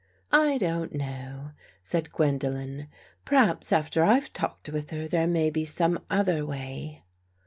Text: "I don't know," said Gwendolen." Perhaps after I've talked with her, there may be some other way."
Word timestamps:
"I 0.47 0.57
don't 0.57 0.95
know," 0.95 1.51
said 1.83 2.11
Gwendolen." 2.11 2.87
Perhaps 3.25 3.71
after 3.71 4.01
I've 4.03 4.33
talked 4.33 4.67
with 4.69 4.89
her, 4.89 5.07
there 5.07 5.27
may 5.27 5.51
be 5.51 5.63
some 5.63 5.99
other 6.09 6.43
way." 6.43 7.03